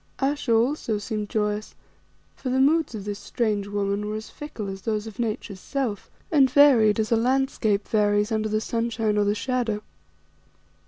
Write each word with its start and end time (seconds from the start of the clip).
Ayesha 0.17 0.51
also 0.51 0.97
seemed 0.97 1.29
joyous, 1.29 1.75
for 2.35 2.49
the 2.49 2.59
moods 2.59 2.95
of 2.95 3.05
this 3.05 3.19
strange 3.19 3.67
woman 3.67 4.07
were 4.07 4.15
as 4.15 4.31
fickle 4.31 4.67
as 4.67 4.81
those 4.81 5.05
of 5.05 5.19
Nature's 5.19 5.59
self, 5.59 6.09
and 6.31 6.49
varied 6.49 6.99
as 6.99 7.11
a 7.11 7.15
landscape 7.15 7.87
varies 7.87 8.31
under 8.31 8.49
the 8.49 8.61
sunshine 8.61 9.15
or 9.15 9.25
the 9.25 9.35
shadow. 9.35 9.83